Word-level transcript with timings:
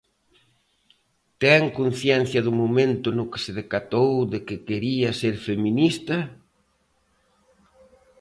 Ten 1.41 1.61
conciencia 1.79 2.39
do 2.45 2.51
momento 2.61 3.07
no 3.17 3.25
que 3.31 3.39
se 3.45 3.51
decatou 3.59 4.11
de 4.31 4.39
que 4.47 4.63
quería 4.67 5.09
ser 5.21 5.35
feminista? 5.47 6.15